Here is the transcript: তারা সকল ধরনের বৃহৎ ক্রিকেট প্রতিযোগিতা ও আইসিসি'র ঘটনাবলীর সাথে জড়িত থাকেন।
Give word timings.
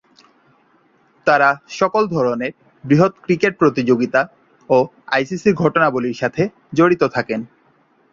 তারা 1.27 1.49
সকল 1.79 2.03
ধরনের 2.07 2.51
বৃহৎ 2.83 3.13
ক্রিকেট 3.23 3.53
প্রতিযোগিতা 3.57 4.21
ও 4.69 4.77
আইসিসি'র 5.07 5.59
ঘটনাবলীর 5.63 6.19
সাথে 6.21 6.43
জড়িত 6.73 7.03
থাকেন। 7.15 7.39